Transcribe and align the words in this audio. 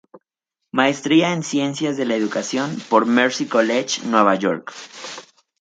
Maestría 0.71 1.31
en 1.31 1.43
ciencias 1.43 1.95
de 1.95 2.05
la 2.05 2.15
educación 2.15 2.75
por 2.89 3.05
Mercy 3.05 3.45
College, 3.45 4.01
Nueva 4.07 4.33
York. 4.33 4.73